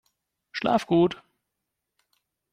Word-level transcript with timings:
Schlaf 0.51 0.87
gut! 0.87 1.21